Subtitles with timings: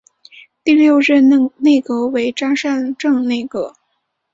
[0.63, 3.75] 第六任内阁为张善政内阁。